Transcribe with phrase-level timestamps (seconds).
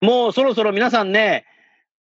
[0.00, 1.44] もうそろそろ皆さんね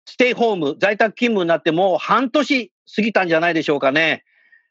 [0.05, 4.25] ステイホーム在宅勤務になってもう半年過ぎたんじゃないでしょうかね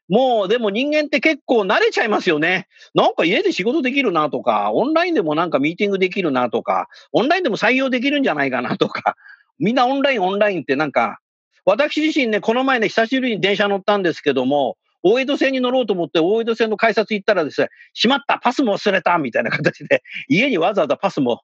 [0.08, 2.66] もうでも人間って結構慣れちゃいますよね。
[2.94, 9.14] なんか家で仕事できるなとか、オンラインでもなんかミーティングできるなとか、オンラインでも採用できるんじゃないかなとか、
[9.58, 11.20] みんなオンラインオンラインってなんか、
[11.64, 21.40] 私自身ね、この前ね、久しぶりに電車乗ったんですけども、大江戸線に乗ろうと思って大江戸線の改札行ったらですね、しまった、パスも忘れたみたいな形で、家にわざわざパスも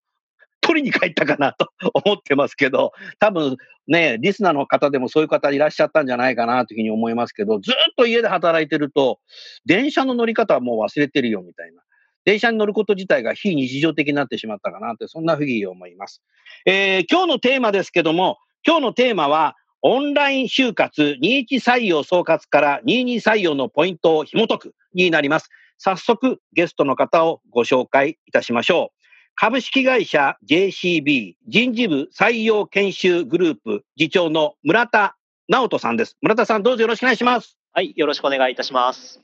[0.68, 1.70] 取りに帰ったかなと
[2.04, 9.18] 思ってますけど、多分ね、リスナーの方でもそういう方いらっしゃったんじゃないかなというふうに思いますけど、ずっと家で働いてると、
[9.64, 11.82] 電車の乗り方はもう忘れてるよみたいな。
[12.26, 16.20] 電車に乗ること自体が非日常的になってしまったかなって、そんなふうに思います。
[16.66, 25.48] えー、今日のテーマですけども、今日のテーマは、オンライン就活21採用総括から22採用のポイントを紐解くになります。
[25.78, 28.97] 早速ゲストの方をご紹介いたしましょう。
[29.40, 35.16] 株式会社 JCB 人事部採用研修グループ次長の村田
[35.46, 36.16] 直人さんです。
[36.20, 37.56] 村田さんどうぞよろしくお願いします。
[37.72, 39.22] はい、よろしくお願いいたします。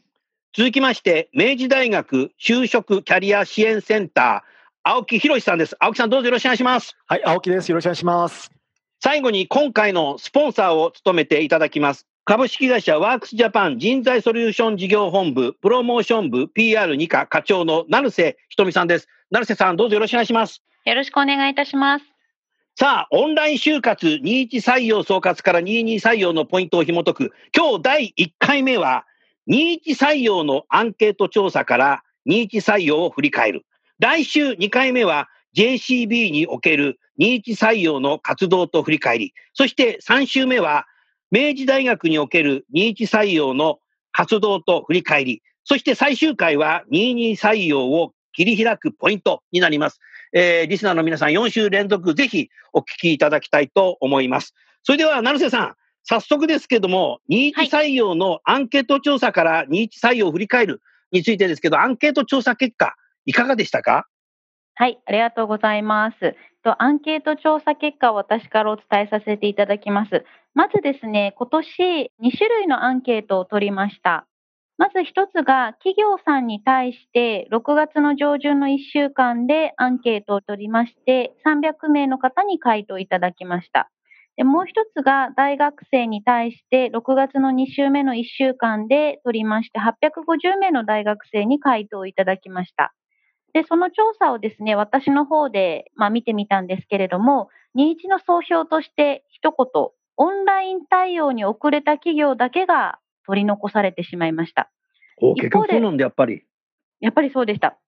[0.57, 5.75] 続きまして、明治大学就職キャリア支援センター、青木博さんです。
[5.81, 6.97] 青木さんどうぞよろしくお願いします。
[7.09, 7.69] はい、青木です。
[7.71, 8.53] よろしくお願いします。
[9.01, 12.07] 最後に今回のスポンサーを務めていただきます。
[12.27, 19.09] 株式会社ワークスジャパン人材ソリューション事業本部プロモーション部 PR2 課課長の成瀬ひとみさんです。
[19.31, 20.62] 成瀬さんどうぞよろしくお願いします。
[20.87, 22.05] よろしくお願いいたします。
[22.77, 27.33] さあ、オンライン就活21採用総括から22採用のポイントを紐解く。
[27.55, 29.05] 今日第1回目は
[29.51, 33.67] 21採用のアンケート調査から21採用を振り返る。
[33.99, 39.35] 来週2回目は JCB における21採用の活動と振り返り。
[39.53, 40.87] そして3週目は
[41.34, 43.81] 明治大学における21採用の
[44.12, 49.99] 活動と振り返り、そして最終回は22採用を切り開くポイントになります。
[50.33, 54.55] えー、リスナーの皆さん4週連続ぜひお聞きいただきたいと思います。
[54.84, 55.75] それでは、成瀬さん、
[56.05, 62.94] 早速ですけども、21採用のアンケート調査から21採用を振り返るについてですけど、アンケート調査結果、
[63.27, 64.06] いかがでしたか？
[64.77, 66.37] はい、ありがとうございます。
[66.78, 70.25] アンケート調査結果を私からお伝えさせていただきます。
[70.55, 74.27] まずですね、今年2種類のアンケートを取りました。
[74.77, 83.91] まず一つが企業さんに対して6月の上旬の1週間でアンケートを取りまして300名の方に回答いただきました。
[84.39, 92.95] もう一つが大学生に対して6月の2週目の1週間で取りまして850名の大学生に回答いただきました。
[93.53, 104.71] で、その調査をですね、私の方で、まあ、見てみたんですけれども、21の総評として一言、オンライン対応に遅れた企業だけが取り残されてしまいました。
[105.19, 106.45] お結局そうなんで、やっぱり。
[107.01, 107.79] やっぱりそうでした。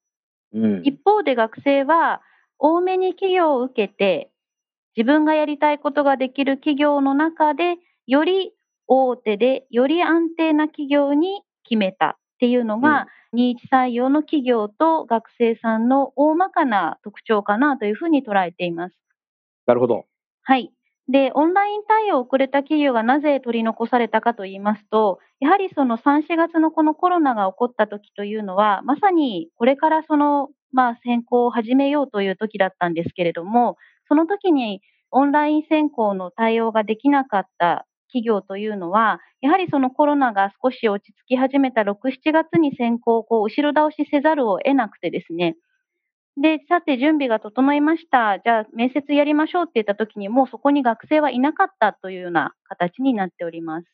[0.52, 2.22] うん、一方で学生は、
[2.58, 4.30] 多めに企業を受けて、
[4.96, 7.76] 自分がやりたいことができる企業の中で、
[8.06, 8.52] より
[8.86, 18.96] 大手で、より安定な企業に決めたっていうのが、21採用の企業と学生さんの大まかな特徴かなというふうに捉えています。
[19.66, 20.06] なるほど。
[20.42, 20.72] はい。
[21.08, 33.76] で、オンライン対応を遅れた企業がなぜ取り残されたかと言いますと、やはりその3、4月のこのコロナが起こった時というのは、まさにこれからその、まあ、選考を始めようという時だったんですけれども、
[34.08, 34.80] その時に
[35.12, 45.56] オンライン選考の対応ができなかった企業というのは、やはりそのコロナが少し落ち着き始めた6、7月に選考をこう後ろ倒しせざるを得なくてですね、
[46.36, 48.38] で、さて準備が整いました。
[48.44, 53.86] じゃあ面接やりましょうって言った時にもうそこに学生はいなかったというような形になっております。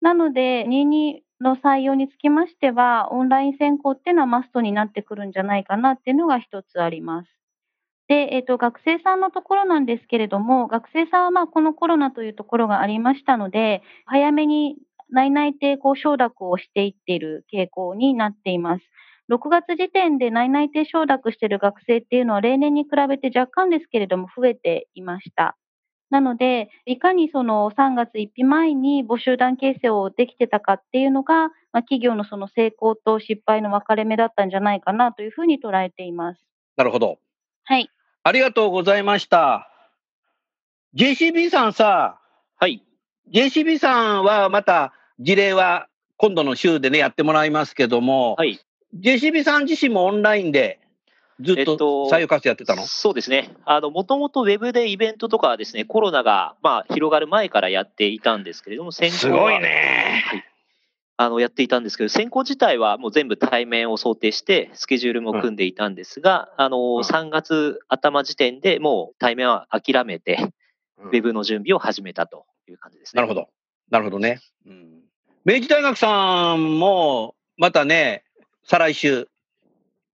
[0.00, 7.28] なので、22の採用につきましては、オンライン選考っていうのはマストになってくるんじゃないかなっていうのが一つあります。
[8.08, 14.76] で、えっ、ー、と、学生さんのところなんですけれども、学生さんはまあこのコロナというところがありましたので、早めに
[15.10, 18.84] 内々定こう承諾をしていっている傾向になっています。
[19.30, 25.56] 6月時点で内々定承諾している学生っていうのは例年に比べて若干ですけれども増えていました。
[26.10, 36.40] なので、いかにその3月1日前に募集団形成をできてたかっていうのが、まあ、企業のその成功と失敗の分かれ目だったんじゃないかなというふうに捉えています。
[36.76, 37.18] なるほど。
[37.64, 37.90] はい。
[38.22, 39.68] ありがとうございました。
[40.94, 42.20] JCB さんさ、
[42.56, 42.84] はい。
[43.32, 48.60] JCB さんはまた事例は今度の週でね、やってもらいますけども、はい。
[49.00, 50.80] JCB さん自身もオンラインで
[51.40, 53.54] ずっとえっと採用活動やってたの、そうですね。
[53.64, 60.22] あの、もともとウェブでイベントとかはですね、コロナが、まあ、広がる前からやっていたんですけれども、先行はすごいね。
[61.18, 70.52] あの、やっていたんですけど、先行自体はもう全部対面を想定して、スケジュールも組んでいたんですが、あの、ん3月頭時点でもう対面は諦めて、
[70.98, 73.20] ウェブの準備を始めたという感じですね。
[73.20, 73.48] なるほど。
[73.90, 74.40] なるほどね。
[74.66, 75.00] うん、
[75.44, 78.25] 明治大学さんもまたね、
[78.68, 79.28] 再来週、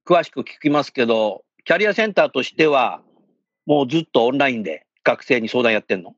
[0.07, 3.01] 詳しく聞きますけど、キャリアセンターとしては、
[3.65, 6.15] もうずっとオンラインで学生に相談やってんの？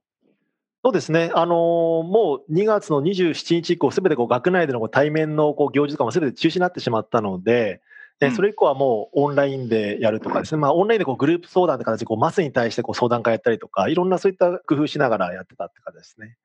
[0.83, 1.57] そうですね、あのー
[2.03, 7.81] もう2月の27日以降、すべてこう学内でのこう対面のこう行事とかもすべて中止になってしまったので、
[8.21, 8.35] えうん。
[8.35, 16.37] それ以降はもうオンラインでやるとかですね、まあ、オンラインでこうグループ相談って形でこうマスに対してこう相談会やったりとか、いろんなそういった工夫しながらやってたって感じですね。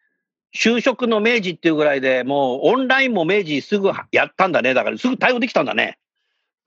[0.54, 4.74] 就職の明治っていうぐらいでもうオンラインも明治すぐやったんだね。
[4.74, 5.98] だからすぐ対応できたんだね。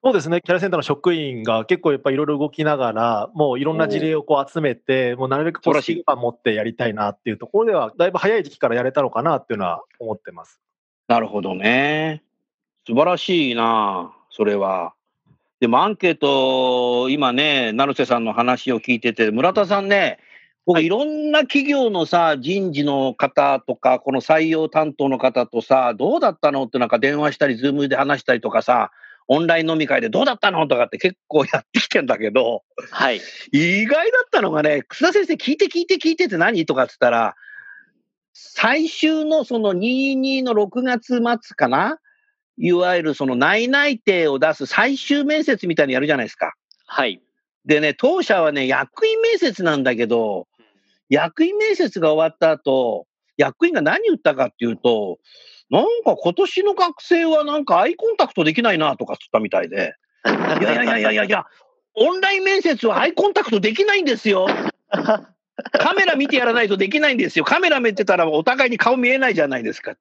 [0.05, 10.61] そうですね、キャリアセンターの職員が結構やっぱりいろいろ動きながら、もういろんな事例をこう集めて、もうなるべくこうスピー持ってやりたいなっていうところでは、だいぶ早い時期からやれたのかなっていうのは思ってます。
[11.07, 12.25] なるほどね。
[12.85, 14.95] 素晴らしいな、それは。
[15.61, 20.19] でもアンケート、今ね、成瀬さんの話を聞いてて、村田さんね、
[20.65, 28.93] 僕、いろんな企業のさ、人事の方とか、この採用担当の方とさ、どうだったのってなんか電話したり、ズームで話したりとかさ、
[29.29, 33.21] オンライン飲み会でどうだったのとかって結構やってきてんだけど、はい。
[33.53, 37.35] 意外だったのがね、楠田先生、聞いて聞いて聞いてって何とかっつったら、
[38.35, 41.99] 最終のその22の6月末かな
[42.57, 46.55] いわゆるその内内定を出す最終面接みたいにやるじゃないですか。
[46.87, 47.21] はい。
[47.65, 50.49] でね、当社はね、役員面接なんだけど、
[51.13, 53.07] 役員面接が終わった後、
[53.37, 55.19] 役員が何言ったかっていうと、
[55.69, 59.95] なんか今年の学生はなんかアイコンタクトできないなとかっつったみたいで、
[60.25, 61.45] いやいやいやいやいや、
[61.97, 64.47] オンライン面接はアイコンタクトできないんですよ。
[64.89, 67.45] カメラ見てやらないとできないんですよ。
[67.45, 69.97] カメラ見てたらお互いに顔見えないじゃないですか。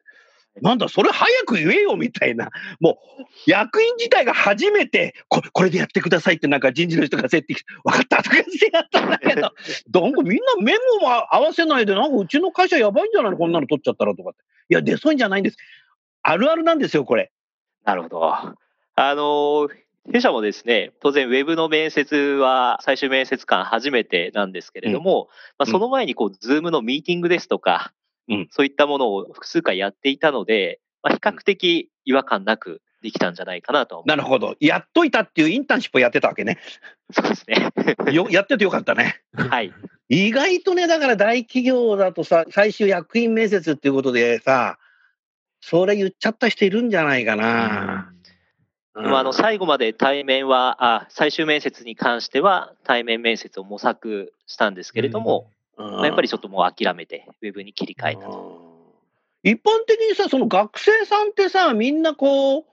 [0.59, 2.49] なんだ、それ早く言えよみたいな。
[2.81, 9.41] もう、役員自体が初めて、ここれでやってくださいってなんか人事の人が設定して、分かったとか言ってやったんだけど、
[10.01, 14.39] なんかみんなメモも合わせないで、なんかうちの会社やばいんじゃないのこんなの取っちゃったらとかって。
[14.69, 15.57] いや、出そうじゃないんです。
[16.21, 17.31] あるあるなんですよ、これ。
[17.85, 18.25] なるほど。
[18.33, 18.55] あ
[19.15, 19.69] の、
[20.11, 27.93] 弊社もですね、当然ウェブの面接は最終面接官初めてなんですけれども、まあ、その前にこう、ズームのミーティングですとか、
[28.27, 34.55] うんそういったものを複数回やっていたので、まあ、比較的違和感なくできたんじゃないかなとなるほど。
[34.59, 36.59] やっといたっていうインターンシップをやってたわけね。
[37.09, 37.13] う。
[37.13, 37.69] そうですね。
[38.13, 39.21] よやっててよかったね。
[39.33, 39.73] はい。
[40.09, 44.77] 意外とね、だから大企業だとさ、最終役員面接っていうことでさ、
[45.61, 48.13] それ言っちゃった人いるんじゃないかな。
[48.93, 58.71] でもあの、最後まで対面は、あ、最終面接に関しては対面面接を模索したんですけれども、うんまあやっぱりちょっともう諦めて、ウェブに切り替えたと。
[59.43, 62.63] 一般的にさ、その学生さんってさ、みんなこう、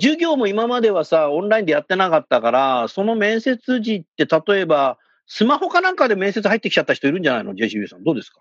[0.00, 8.02] 授業も今まではさ、オンラインでやってなかったから、その面接時って、例えば、スマホかなんかで面接入ってきちゃった人いるんじゃないの ?JCB さん。
[8.02, 8.40] どうですか？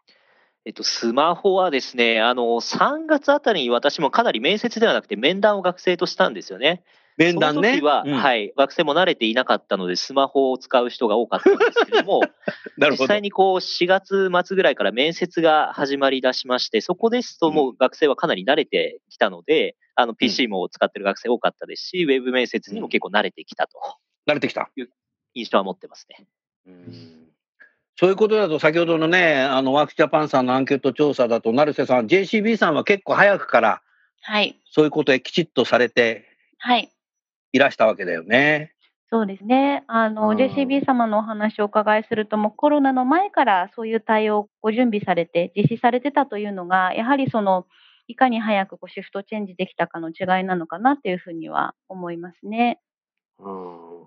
[0.66, 6.84] えっと、スマホはですね、あの、3月あたりに私もかなり面接ではなくて面談を学生としたんですよね。
[7.20, 7.74] 面談ね。
[7.74, 12.22] その時は、うんはい、学生も慣れていなかったので、スマホを使う人が多かったんですけれども、
[12.78, 13.22] なるほど実際。
[13.22, 23.78] にこう、4月末ぐらいから面接が始まり出しまして、そこですともう学生はかなり慣れてきたので、あの、PC も使ってる学生多かったですし、ウェブ面接にも結構慣れてきたと、
[24.26, 24.72] 慣れてきた。
[25.34, 26.26] 印象は持ってますね。
[27.98, 33.82] そういうことだと、先ほどのね、あの、ワークジャパンさんのアンケート調査だと、成瀬さん、JCB さんは結構早くから、
[34.22, 34.58] はい。
[34.72, 36.26] そういうことへきちっとされて
[36.60, 36.92] はい。
[37.51, 38.74] いらしたわけだよね。
[39.12, 39.84] そうですね。
[39.88, 47.65] あの、うん JCB 様のお話をお伺いすると、もうコロナの前からそういう対応をご準備されて、実施されてたというのが、やはりその、
[48.08, 52.79] いかに早くこうシフトチェンジできたかの違いなのかなっていうふうには思いますね。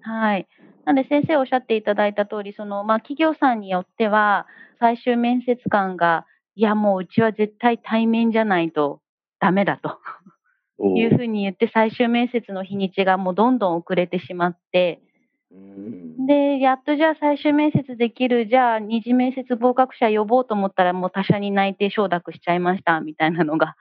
[0.03, 0.47] はい。
[0.85, 4.47] なので先生おっしゃっていただいた通り、その、まあ、企業さんによっては、
[4.79, 9.01] 最終面接官が、いや、もううちは絶対対面じゃないと
[9.41, 9.99] ダメだと
[10.83, 15.01] いうふうに言って、最終面接の日にちがもうどんどん遅れてしまって、
[15.51, 16.27] うん。
[16.27, 23.77] で、やっとじゃあ最終面接できる、じゃあ二次面接合格者呼ぼうと思ったらもう他社に内定承諾しちゃいましたみたいなのが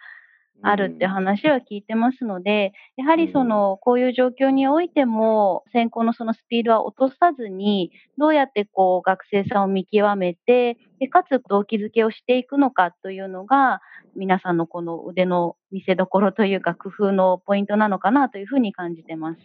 [0.63, 13.81] あるって話は聞いてますので、やはりその、こういう状況においても、選考のそのスピードは落とさずに、どうやってこう学生さんを見極めて、でかつ動機づけをしていくのかというのが、
[14.15, 19.39] 皆さんのこの腕の見せ所というか工夫のポイントなのかなというふうに感じてます。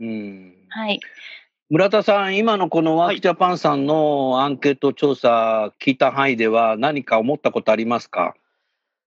[0.00, 0.54] うん。
[0.68, 1.00] はい。
[1.68, 8.36] 村田さん、今のこのワークジャパンさんのアンケート調査聞いた範囲では何か思ったことありますか？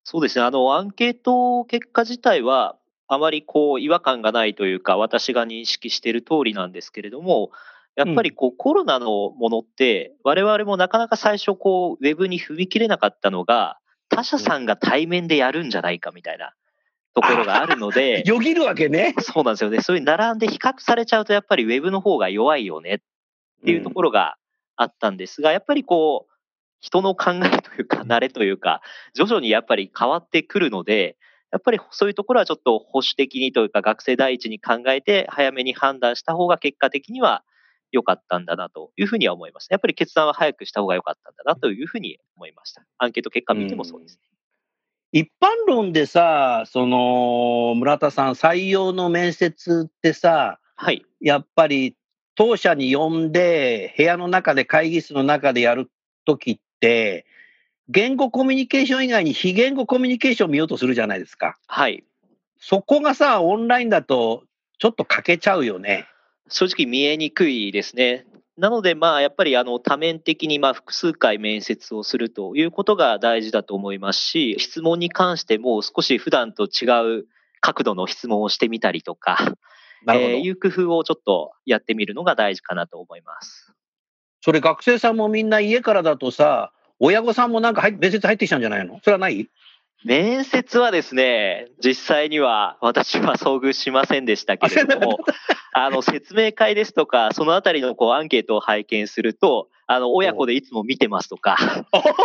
[0.09, 0.45] そうですね。
[0.45, 2.77] あの、アンケート結果自体は、
[3.09, 7.51] あまりこう、違和感がないというか、私が認識している通りなんですけれども、
[7.97, 16.53] やっぱりこう、コロナのものって、我々もなかなか最初こう、ウェブに踏み切れなかったのが、他社さんが対面でやるんじゃないかみたいな
[17.13, 19.13] ところがあるので、 よぎるわけね。
[19.19, 19.81] そうなんですよね。
[19.81, 22.99] そういう並んで比較されちゃうと、やっぱりウェブの方が弱いよねっ
[23.65, 24.37] ていうところが
[24.77, 26.36] あったんですが、やっぱりこう、
[26.79, 28.81] 人の考えというか、 慣れというか、
[29.13, 31.17] 徐々にやっぱり変わってくるので、
[31.51, 37.43] やっぱりそういうところはちょっと保守的にというか、学生第一に考えて、早めに判断した方が結果的には
[37.91, 39.67] 良かったんだなというふうには思います。
[39.71, 42.85] やっぱり決断は早くした方が良かったんだなというふうに思いました。
[42.97, 44.27] アンケート結果見てもそうですね。
[45.13, 51.05] 一般論でさ、その、村田さん、採用の面接ってさ、はい。
[51.21, 51.95] やっぱり
[52.35, 55.89] 当社に呼んで、部屋の中で、会議室の中でやる
[56.25, 56.61] ときって、
[57.89, 61.57] 言語コミュニケーション以外に非言語コミュニケーションを見ようとするじゃないですか。
[61.67, 62.03] はい。
[62.59, 64.43] そこがさ、オンラインだと、
[64.79, 66.05] ちょっと欠けちゃうよね。
[66.49, 68.25] 正直見えにくいですね。
[68.57, 77.27] なので、まあ、やっぱりあの多面的にまあ複数回面接をするということが大事だと思いますし、質問に関しても少し普段と違う
[77.61, 79.55] 角度の質問をしてみたりとか。
[80.09, 83.73] えーいう工夫をちょっとやってみるのが大事かなと思います。
[84.47, 89.01] それ学生さんもみんな家からだとさ、親御さんもなんか入っ面接入ってきちゃうんじゃないの？
[89.03, 89.49] それはない？
[90.05, 95.17] 面接はですね、実際には私は遭遇しませんでしたけれども、
[95.73, 101.57] あの説明会ですとか、そのあたりのこうアンケートを拝見すると、あの親子でいつも見てますとか、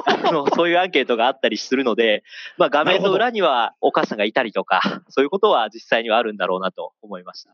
[0.07, 2.23] あのそういうアンケートがあったりするので、
[2.57, 7.53] まあ、画面の裏にはお母さんがいたりとか、そういうことは実際にはあるんだろうなと思いました。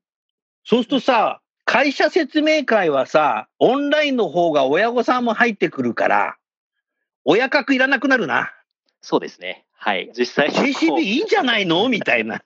[0.63, 6.37] そうするとさ、会社説明会はさ、オンラインの方が親御さんも入ってくるから、
[7.27, 8.51] 親格いらなくなるな。
[9.03, 9.67] そうですね。
[9.75, 10.11] はい。
[10.17, 11.87] 実際 JCB いいんじゃないの？
[11.91, 12.41] みたいな。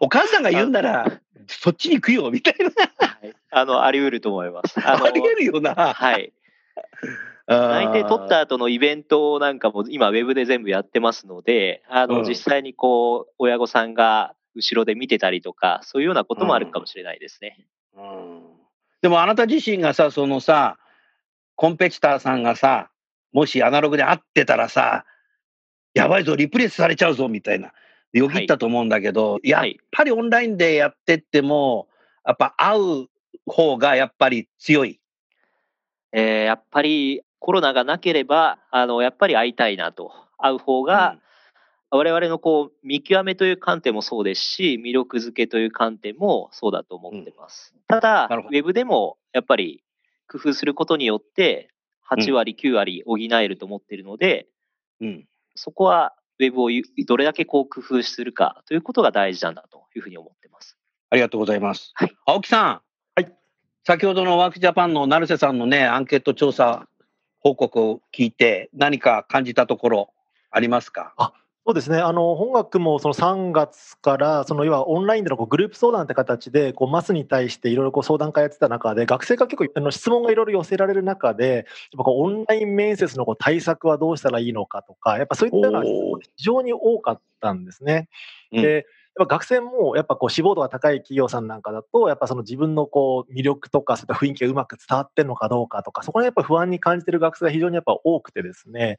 [0.00, 4.78] お母さんが言うんなら、そっちに行くよ、みたいはいあの、あり得ると思います。
[4.78, 4.94] な。
[4.94, 5.74] あのありえるよな。
[5.74, 6.32] はい。
[7.48, 17.66] 内定取った後のイベントなんかも今ウェブで全部やってますので、あの、うん実際にこう、親御さんが後ろで見てたりとか、そういうようなこともあるかもしれないですね。
[17.98, 18.38] うん
[19.00, 20.76] でもあなた自身がさ、そのさ、
[21.54, 22.90] コンペティターさんがさ、
[23.32, 25.04] もしアナログで会ってたらさ、
[25.94, 27.72] やばいぞ、リプレイスされちゃうぞ、みたいな。
[28.12, 31.88] よぎったと思うんだけど、やっはいぱりオンラインでやってっても、
[32.26, 33.06] やっぱ会う
[33.46, 35.00] 方がやっぱり強い。
[36.12, 40.12] えーやっぱりコロナがなければ、あの、やっぱり会いたいなと。
[40.38, 41.18] 会う方が、
[41.90, 47.74] 我々のこう、見極めという観点もそうですし、魅力づけという観点もそうだと思ってます。
[47.86, 49.82] ただなるほ、ウェブでもやっぱり
[50.30, 51.70] 工夫することによって、
[52.10, 54.46] 8割、9割補えると思っているので、
[55.00, 55.26] うん。
[55.54, 60.78] そこはウェブをゆどれだけこう工夫するかということが大事なんだというふうに思ってます。
[61.10, 61.92] ありがとうございます。
[61.94, 62.82] はい青木さん。
[63.14, 63.34] はい。
[63.84, 66.86] 先ほどのワークジャパンの成瀬さんのね、アンケート調査
[67.40, 70.10] 報告を聞いて、何か感じたところ
[70.50, 71.14] ありますか？
[71.68, 81.64] そうですね、あの本学もその3月から、その要はオンラインでのこうグループ相談って形で、こうマスに対していろいろこう相談会やってた中で、学生が結構あの質問がいろいろ寄せられる中で、やっ
[81.98, 88.08] ぱこうオンライン面接のこう対策はどうしたらいいのかとか、やっぱそういったのが非常に多かったんですね。
[88.50, 88.62] うん。
[88.62, 88.86] で
[89.18, 98.96] やっぱ学生もやっぱこう志望度が高い企業さんなんかだと、やっぱその自分のこう魅力とか、そういった雰囲気がうまく伝わってるのかどうかとか、そこにやっぱ不安に感じてる学生が非常にやっぱ多くてですね、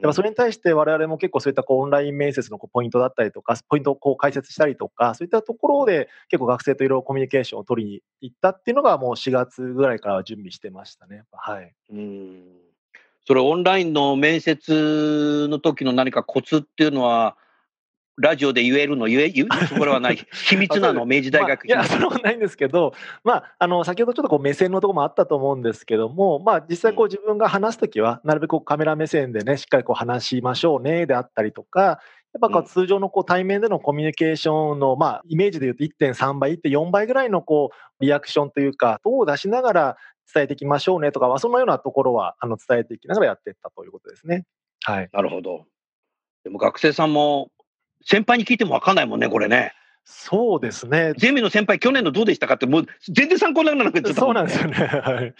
[0.00, 11.24] やっぱそれに対して我々も結構そういったこうオンライン面接のこうポイントだったりとか、ポイントをこう解説したりとか、そういったところで結構学生といろいろコミュニケーションを取りに行ったっていうのがもう4月ぐらいからは準備してましたね。
[11.32, 11.74] はい。
[11.92, 12.44] うん
[13.26, 17.36] それオンラインの面接の時の何かコツっていうのは、
[18.18, 19.48] ラジオで言えるの言え、言う
[19.78, 20.16] これはない。
[20.48, 22.92] 秘密なの、明治大学まあいや、それはないんですけど、
[23.24, 31.98] まあ、あの先ほどちょっとこう目線のところもあったと思うんですけども、まあ、実際こう自分が話すときは、なるべくカメラ目線でね、しっかりこう話しましょうねであったりとか、やっ
[32.38, 39.96] っぱこう通常のこう対面でのコミュニケーションの、まあ、イメージで言うと1.3倍、1.4倍ぐらいのこうリアクションというか、等を出しながら
[40.32, 44.44] 伝えていきましょうねとか、そのようなところはあの伝えていきながらやっていったということですね。
[44.84, 45.08] はい。
[45.12, 45.64] なるほど。
[46.44, 47.50] でも学生さんも
[48.04, 49.72] 先輩に聞いても分かんないもんね、これね。
[50.04, 51.12] そうですね。
[51.18, 54.76] ゼミの先輩、去年のどうでしたかって、もう全然参考にならなくて、そうなんですよね。
[55.04, 55.34] はい。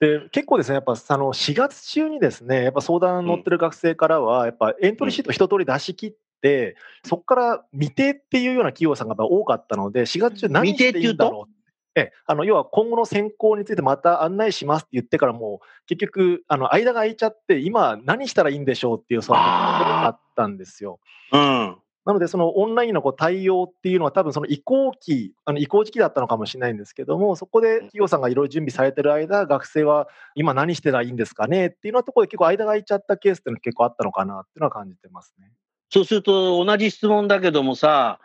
[0.00, 11.54] で結構ですね、やっぱあの4月中にですね、やっぱ相談乗ってる学生からは、やっぱエントリーシート一通り出し切って、そこから未定っていうような企業さんが多かったので、4月中何していいんだろう
[11.96, 20.98] えあの要は今後の選考についてまた案内しますって言ってからも結局あの間が空いちゃって今何したらいいんでしょうっていうそのがあったんですよ。
[21.32, 35.50] うん、なのでそのオンラインのこう対応っていうのは多分その移行期あの移行時期だったのかもしれないんですけどもそこで企業さんがいろいろ準備されてる間学生は今何してたらいいんですかねっていうようなところで結構間が空いちゃったケースっていうのは結構あったのかなっていうのは感じてますね。
[35.90, 38.18] そうすると同じ質問だけどもさ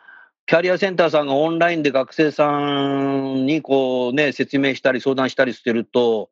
[0.50, 6.32] キャリアセンターさんがオンラインで学生さんにこうね、説明したり相談したりしてると、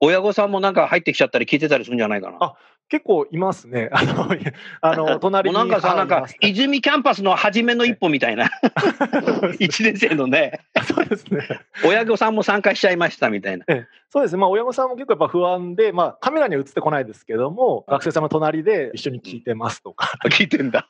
[0.00, 2.38] 親御さんもなんか入ってきちゃったり聞いてたりするんじゃないかな。
[2.40, 2.54] あ
[2.88, 3.90] 結構いますね。
[3.92, 4.28] あの、
[4.80, 5.56] あの 隣に。
[5.56, 8.48] なんかさ、なんか、泉キャンパスの初めの一歩みたいな。
[9.60, 10.60] 1年生のね。
[10.82, 11.46] そうですね。
[11.84, 13.64] 親御さんも参加しちゃいましたみたいな。
[14.08, 14.40] そうですね。
[14.40, 20.10] まあ、親御さんも結構やっぱ不安で、まあ、カメラには映ってこないですけども、学生さんの隣で一緒に聞いてますとか。
[20.24, 20.88] 聞いてんだ。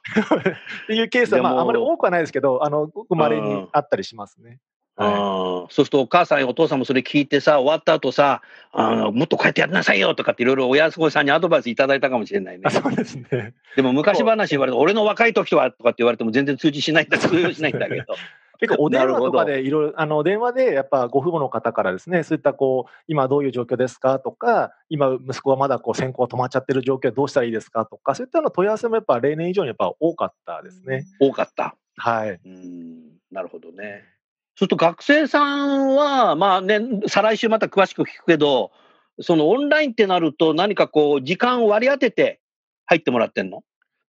[0.85, 4.61] っていうケースは、まあ、あまり多くはないですけど、あの、ごく稀にあったりしますね。
[4.99, 12.69] はい、そうするとお母さんやお父さんもそれ聞いてさ、終わった後さ、あのもっとこうやってやりなさいよとかっていろいろ親御さんにアドバイスいただいたかもしれないね。
[12.69, 13.55] そうですね。
[13.77, 18.05] でも昔話言われて、俺の若い時はとかって言われても全然通知しないんだ、通用しないんだけど。
[18.59, 31.07] 結構お電話とかでいろいろ、あの電話でやっぱご父母の方からですね、そういったこう、今どういう状況ですかとか、今息子はまだこう選考が止まっちゃってる状況どうしたらいいですかとか、そういったの問い合わせもやっぱ例年以上にやっぱ多かったですね。
[31.21, 31.77] 多かった。
[31.97, 32.41] はい。
[32.45, 34.18] うん、なるほどね。
[34.59, 38.73] そうすると学生さんは、まあね、再来週また詳しく聞くけど、
[39.21, 42.41] そのオンラインってなると、何かこう、時間を割り当てて
[42.85, 43.63] 入ってもらってんの？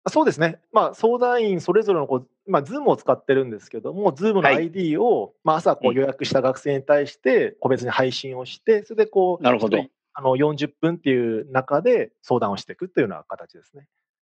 [0.10, 9.78] そうですね、まあ、相談員それぞれのこう、まあ、Zoom を使ってるんですけども、Zoom の ID を、はい、まあ、朝こう予約した学生に対して個別に配信をして、それでこう、なるほど。
[10.14, 13.88] あの40分っていう中で相談をしていくというような形ですね。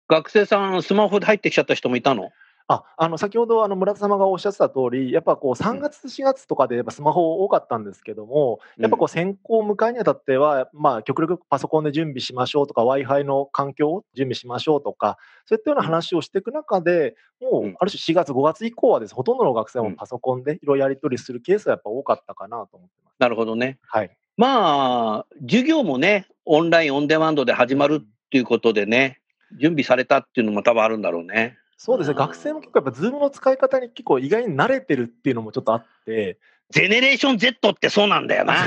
[0.07, 2.31] 学生さん、スマホで入ってきちゃった人もいたの？
[2.71, 23.15] ああの先ほどあの村田様がおっしゃってた通り、やっぱこう3月、4月とかでやっぱスマホ多かったんですけども、やっぱこう先行を迎えにあたっては、まあ、極力パソコンで準備しましょうとか、Wi-Fi の環境を準備しましょうとか、そういったような話をしていく中で、もうある種4月、5月以降はです、ほとんどの学生もパソコンでいろいろやり取りするケースがやっぱ多かったかなと思ってます。
[23.17, 23.79] なるほどね。
[23.87, 24.15] はい。
[24.37, 29.21] まあ、授業もね、オンライン、オンデマンドで始まるっていうことでね、
[29.59, 31.57] 準備されたっていうのも多分あるんだろうね。
[31.81, 36.37] そうですね、学生も結構やっぱ、ズームの使い方に結構意外に慣れてるっていうのもちょっとあって。
[36.71, 38.65] Generation Z ってそうなんだよな。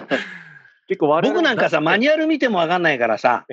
[0.88, 3.44] 結構僕なんかさ、マニュアル見ても分かんないからさ、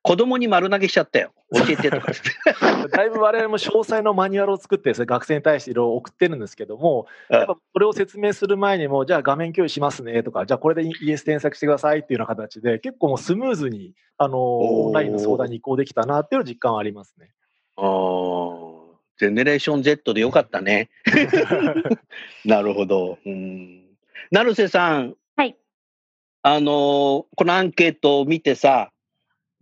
[0.00, 1.32] 子供に丸投げしちゃったよ。
[1.54, 2.12] 教えてとか
[2.88, 17.30] だいぶ我々も詳細のマニュアルを作って学生に対していろいろ送ってるんですけども、やっぱこれを説明する前にも、じゃあ画面共有しますねとか、じゃあこれで ES 添削してくださいっていうような形で、結構もうスムーズにあのオンラインの相談に移行できたなっていう実感はありますね。
[17.76, 20.90] ああ、ゼネレーション Z でよかったね。
[22.44, 23.18] なるほど。
[23.24, 23.82] うん。
[24.30, 25.14] 成瀬さん。
[25.36, 25.56] はい。
[26.42, 28.90] あのこのアンケートを見てさ、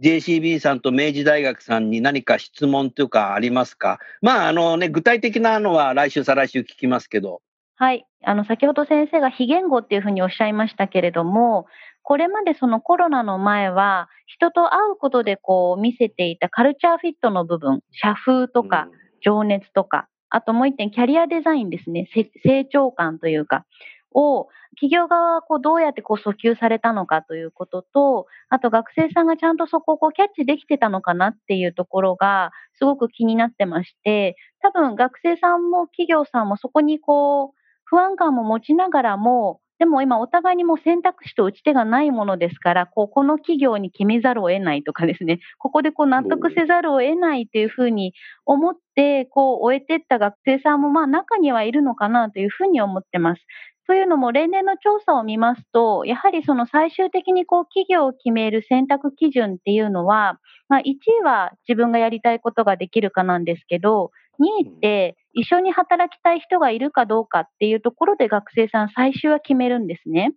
[0.01, 3.99] JCB さんと明治大学さんに何か質問というかありますか？
[4.23, 7.43] まあ、あのね、具体的なのは来週、再来週聞きますけど。
[7.75, 8.07] はい。
[8.25, 11.67] あの、先ほど先生が非言語っていうふうにおっしゃいましたけれども、
[12.09, 18.89] これまでそのコロナの前は、人と会うことでこう見せていたカルチャーフィットの部分、社風とか
[19.23, 22.09] 情熱とか、あともう一点キャリアデザインですね、
[22.43, 23.67] 成長感というか、
[24.15, 24.49] を
[24.81, 48.13] 企業側はこうどうやってこう訴求されたのかということと、あと学生さんがちゃんとそこをこうキャッチできてたのかなっていうところがすごく気になってまして、多分学生さんも企業さんもそこにこう不安感も持ちながらも、でも今お互いにも選択肢と打ち手がないものですから、こうこの企業に決めざるを得ないとかですね、 ここでこう納得せざるを得ないというふうに
[48.45, 53.47] 思って、こう終えていった学生さんもまあ中にはいるのかなというふうに思ってます。
[53.87, 60.39] というのも例年の調査を見ますと、やはりその最終的にこう企業を決める選択基準っていうのは、
[60.69, 70.35] まあ、1位は自分がやりたいことができるかなんですけど、2位って一緒に働きたい人がいるかどうかっていうところで学生さん最終は決めるんですね。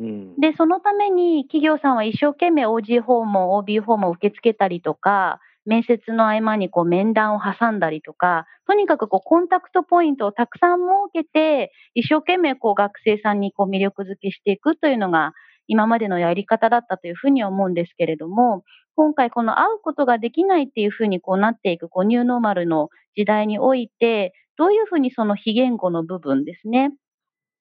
[0.00, 15.32] うん、で、そのために企業さんは一生懸命 OG 訪問、OB 訪問を受け付けたりとか、面接の合間にこう面談を挟んだりとか、とにかくこうコンタクトポイントをたくさん設けて、一生懸命こう学生さんにこう魅力づけしていくというのが、
[15.66, 18.64] 今までのやり方だったというふうに思うんですけれども、
[18.96, 26.92] 今回この会うことができないっていうふうにこうなっていくこうニューノーマルの時代において、どういうふうにその非言語の部分ですね、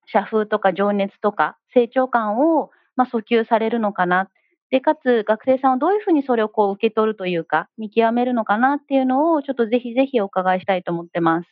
[0.06, 4.30] 社風とか情熱とか成長感をまあ訴求されるのかな。
[4.70, 11.48] で、かつ学生さんはどういうふうにそれをこう受け取るというか、見極めるのかなっていうのを、ちょっとぜひぜひお伺いしたいと思ってます。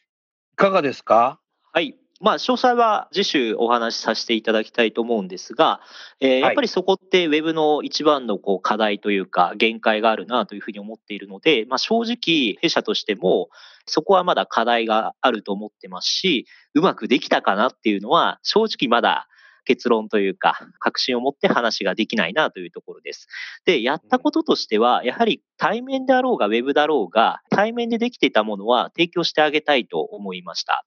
[0.53, 1.39] いかがですか？
[1.73, 2.00] はい。
[2.21, 5.81] まあ、詳細は次週お話しさせていただきたいと思うんですが、
[6.19, 13.49] えー、やっぱりそこって Web の一番のこう課題というか限界があるなというふうに思っているので、まあ、正直弊社としても
[13.87, 19.27] そこはまだ課題があると思ってますし、うまくできたかなっていうのは正直まだ
[19.65, 23.27] 結論というか、確信を持って話ができないなというところです。
[23.65, 30.83] で、やったこととしては、やはり対面であろうが、ウェブだろうが、対面でできていたものは提供してあげたいと思いました。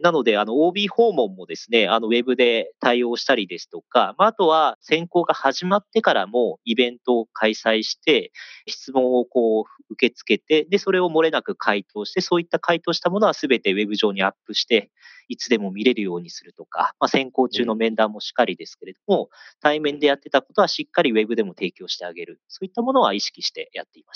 [0.00, 8.32] なので、あの、OB 訪問もですね、あの、ウェブで対応したりですとか、まあ、あとは選考が始まってからもイベントを開催して、
[8.66, 14.90] 質問をこう、受け付けて、で、それを漏れなく回答して、そういった回答したものは全てウェブ上にアップして、
[15.28, 19.28] いつでも見れるようにするとか、まあ、選考中の面談もしっかりですけれども、
[19.60, 22.40] 対面でやってたことはしっかりウェブでも提供してあげる。
[22.48, 24.15] そういったものは意識してやっていまし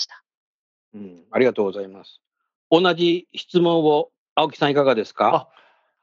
[0.93, 2.21] うん、ありがとうございます。
[2.69, 5.49] 同じ質問を青木さんいかがですか？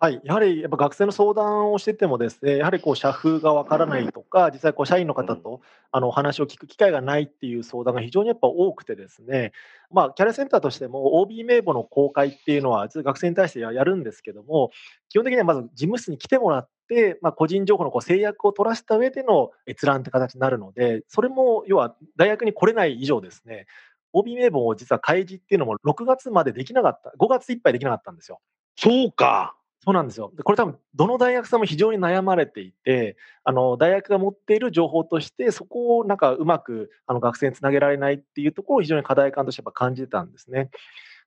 [0.00, 9.50] はい、やはりやっぱ学生の相談をしててもですね、やはりこう社風がわからないとか、実際こう社員の方とあのお話を聞く機会がないっていう相談が非常にやっぱ多くてですね、
[9.90, 14.70] まあキャリアセンターとしても OB 名簿の公開っていうのは学生に対してやるんですけども、
[15.08, 23.66] 基本的にはまず事務室に来てもらって、まあ、個人情報のこう制約を取らせた上での閲覧って形になるので、それも要は大学に来れない以上ですね、
[24.12, 28.40] OB 名簿を実は開示っていうのも6月までできなかった、5月いっぱいできなかったんですよ。
[28.76, 29.54] そうか。
[29.84, 30.32] そうなんですよ。
[30.44, 40.70] これ多分、どの大学さんも非常に悩まれていて、あの、大学が持っている情報として、そこをなんかうまくあの学生につなげられないっていうところを非常に課題感としてやっぱ感じてたんですね。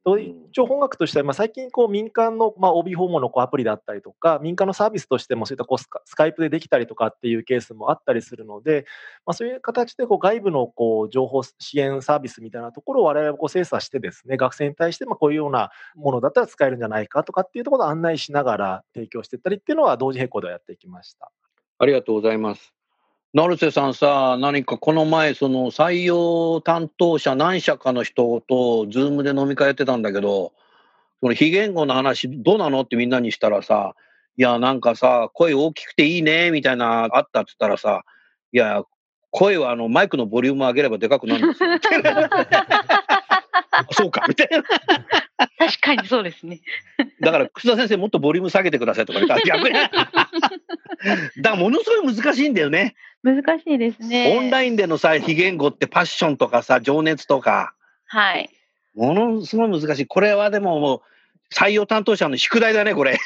[0.04, 8.86] 一応本学としては、まあ、最近こう民間の、まあ、OB 訪問のこうアプリだったりとか、民間のサービスとしてもそういったこうスカスカイプでできたりとかっていうケースもあったりするので、
[9.28, 21.32] まあ、そういう形でこう外部のこう情報支援サービスみたいなところを我々こう精査してですね、学生に対してまあこういうようなものだったら使えるんじゃないかとかっていうところを案内しながら提供していったりっていうのは同時並行でやっていきました。
[21.78, 22.81] ありがとうございます。
[23.34, 30.52] 成瀬さんさ、何かこの前、その採用担当者何社かの人と、ズームで飲み会やってたんだけど、
[31.22, 33.96] その非言語の話どうなのってみんなにしたらさ、
[34.38, 38.04] いや、なんかさ、声大きくていいね、みたいな、あったっつったらさ、
[38.52, 38.84] いや、
[39.30, 41.70] 声はあのマイクのボリューム上げればでかくなるんですよ。
[43.92, 44.64] そうか、みたいな。
[45.62, 46.60] 確かにそうですね。
[47.22, 49.76] だから、楠田先生、もっとボリューム下げてくださいとか言ったら、 逆に。
[49.76, 49.92] だか
[51.44, 52.96] ら、ものすごい難しいんだよね。
[53.22, 54.38] 難しいですね。
[54.40, 57.76] オンラインでのさ、非言語ってパッションとかさ、情熱とか。
[58.06, 58.50] はい。
[58.96, 60.06] ものすごい難しい。
[60.08, 61.02] これはでももう、
[61.54, 63.20] 採用担当者の宿題だね、これ。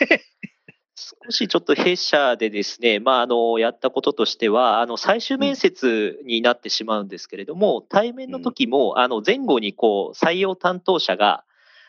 [0.98, 11.44] 少しちょっと弊社でですね、まあ、あの、やったこととしては、あの、最終面接になってしまうんですけれども、対面の時も、あの、前後にこう、採用担当者が、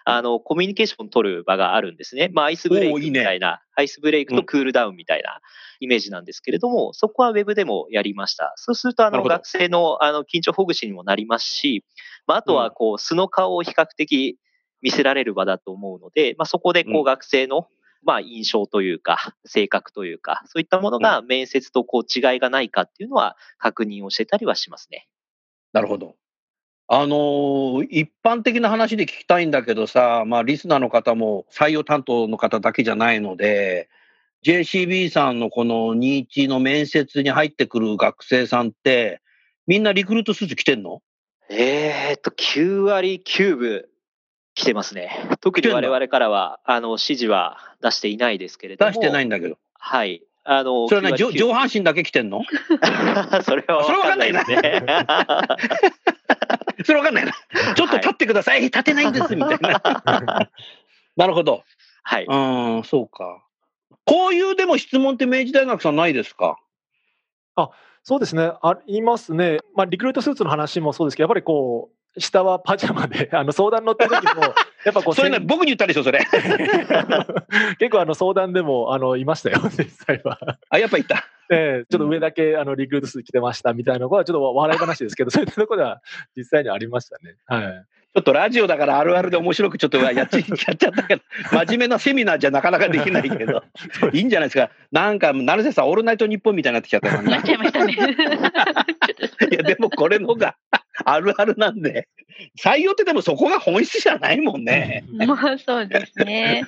[0.08, 2.30] あの、コミュニケーション取る場があるんですね。
[2.32, 5.40] まあ、アイスブレイクみたいな、いいね、アイスブレイクとクールダウンみたいな
[5.80, 8.52] イメージなんですけれども、うん、そこはウェブでもやりました。
[8.54, 11.84] そうすると、あの、学生の、あの、緊張ほぐしにもなりますし、
[12.28, 14.38] まあ、あとは、こう、素の顔を比較的
[14.80, 17.66] 見せられる場だと思うので、まあ、そこで、こう、学生の、
[18.04, 25.08] まあ、印象というか、性格というか、そういったものが面接とこう違いがないかっていうのは確認をしてたりはしますね。
[25.72, 26.14] なるほど。
[26.88, 33.88] あのー、一般的な話で聞きたいんだけどさ、まあ、リスナーの方も採用担当の方だけじゃないので、
[34.44, 39.20] JCB さんのこの21の面接に入ってくる学生さんって、
[39.66, 41.02] みんなリクルートスーツ着てんの？
[41.50, 43.86] えー、っと、9割9分
[44.54, 45.28] 来てますね。
[45.40, 48.90] 特に我々からは、あの、指示は出していないですけれども。
[48.92, 49.58] 出してないんだけど。
[49.74, 50.22] はい。
[50.44, 52.42] あの、それはね、上半身だけ来てんの？
[53.42, 54.44] それはそれわかんないな。
[56.84, 57.32] それわかんないな。
[57.74, 58.58] ちょっと立ってください。
[58.58, 59.80] はい、立てないんです、みたいな。
[61.16, 61.62] なるほど。
[62.02, 62.26] はい。
[62.28, 63.42] うん、そうか。
[64.04, 66.58] こういうでも質問って明治大学さんないですか？
[67.56, 67.70] あ、
[68.02, 68.52] そうですね。
[68.62, 69.58] ありますね。
[69.74, 74.42] まあ、リクルートスーツの話もそうですけど、やっぱりこう、下はパジャマで、あの相談乗った時も、
[74.84, 76.20] やっぱこう、それね、僕に言ったでしょ、それ。
[77.78, 80.38] 結構あの相談でもあのいましたよ、 実際は。
[80.70, 81.24] あ、やっぱいた。
[81.48, 86.00] ええちょっと上だけあのリクルートスーツ着てましたみたいなのが、ちょっと笑い話ですけど、そういうところでは
[86.36, 87.36] 実際にありましたね。
[87.46, 87.84] はい。
[88.16, 93.62] ちょっとラジオだからあるあるで面白くちょっとやっちやっちゃったけど、真面目なセミナーじゃなかなかできないけど、
[94.10, 94.70] いいんじゃないですか。
[94.90, 97.92] なんか、成瀬さん、オールナイトニッポンみたいになってきちゃったなっちゃいましたね。
[97.92, 100.56] いや、でもこれのが
[101.08, 102.08] あるあるなんで、
[102.58, 105.04] 採用ってでもそこが本質じゃないもんね。
[105.12, 106.64] まあそうですね。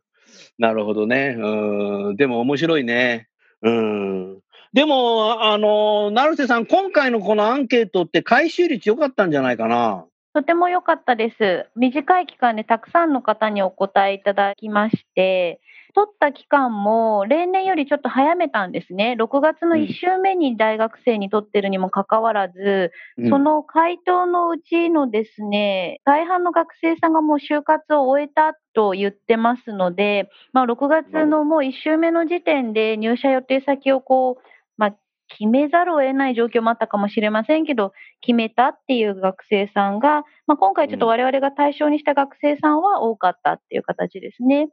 [0.58, 1.36] なるほどね。
[1.38, 2.16] うん。
[2.16, 3.28] でも面白いね。
[3.62, 4.38] うん。
[4.74, 10.04] でも、あの、成瀬さん、今回のこのアンケートって回収率良かったんじゃないかな。
[10.34, 11.66] とても良かったです。
[11.74, 15.60] 短い期間でたくさんの方にお答えいただきまして、
[15.98, 19.16] 取った期間も例年よりちょっと早めたんですね。
[19.18, 34.42] 6月の1週目に大学生に取ってるにもかかわらず、うんその回答のうちのですね、大半の学生さんがもう就活を終えたと言ってますので、まあ、6月のもう1週目の時点で入社予定先をこう、
[34.76, 44.68] まあ、決めざるを得ない状況もあったかもしれませんけど、決めたっていう学生さんが、まあ、今回ちょっと我々が対象にした学生さんは多かったっていう形ですね。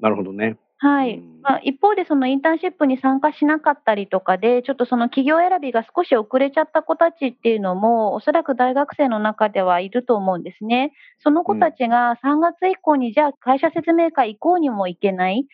[0.00, 0.58] なるほどね。
[0.78, 1.14] はい。
[1.16, 1.40] うん。
[1.42, 10.92] まあ、一方で、そのインターンシップに参加しなかったりとかで、ちょっとその企業選びが少し遅れちゃった子たちっていうのも、おそらく大学生の中ではいると思うんですね。
[11.18, 15.44] その子たちが3月以降に、じゃあ会社説明会行こうにも行けないっ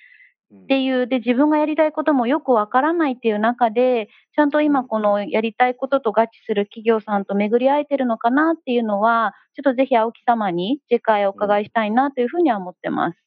[0.68, 13.18] ていう、で、自分がやりたいこともよくわからないっていう中で、ちゃんと今このやりたいことと合致する企業さんと巡り合えてるのかなっていうのは、ちょっとぜひ青木様に次回お伺いしたいなというふうには思ってます。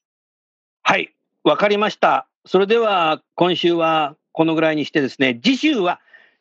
[0.84, 1.13] はい、
[1.44, 2.28] わかりました。
[2.46, 6.00] それでは、今週はこのぐらいにしてですね、次週は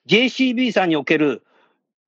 [0.09, 1.43] JCB さんにおける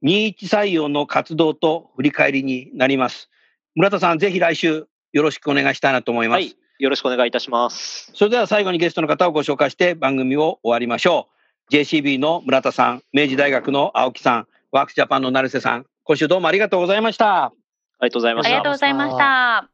[0.04, 3.30] 21採用の活動と振り返りになります。
[3.74, 6.38] 村田さん、ぜひ来週よろしくお願いしたいなと思います。
[6.38, 6.56] はい。
[6.78, 8.12] よろしくお願いいたします。
[8.14, 11.28] それでは最後にゲストの方をご紹介して番組を終わりましょ
[11.70, 11.74] う。
[11.74, 17.44] JCB の村田さん、明治大学の青木さん、ワークスジャパンの成瀬さん、今週どうもありがとうございました。
[17.44, 17.52] あ
[18.02, 18.72] りがとうございましたありがとう。
[18.72, 19.73] ございました。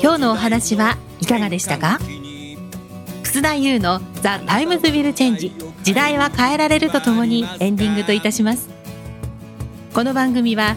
[0.00, 1.98] 今日のお話はいかがでしたか？
[3.24, 5.52] 楠田優の「The Times Will Change。
[5.82, 8.68] 時代は変えられる」とともにエンディングといたします。
[9.92, 10.76] この番組は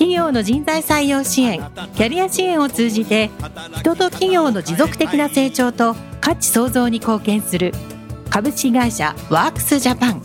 [0.00, 1.58] 企業の人材採用支援
[1.94, 3.28] キャリア支援を通じて
[3.80, 7.74] 人と企業の持続的な成長と価値創造に貢献する
[8.30, 10.22] 株式会社ワークスジャパン。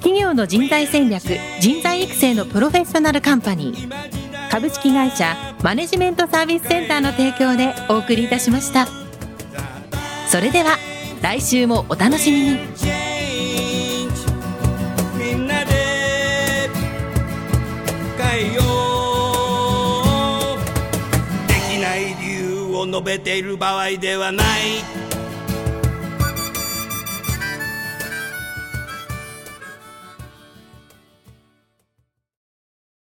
[0.00, 1.22] 企業の人材戦略
[1.60, 4.50] 人材育成のプロフェッショナルカンパニー。
[4.50, 8.86] 株式会社マネジメントサービスセンターの提供でお送りいたしました。
[10.28, 10.76] それでは
[11.22, 13.01] 来週もお楽しみに。
[22.92, 25.01] 述べている場合ではない。